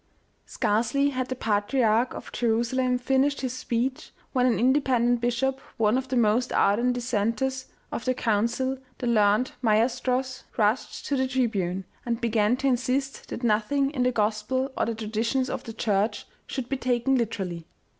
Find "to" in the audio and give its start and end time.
11.05-11.15, 12.57-12.67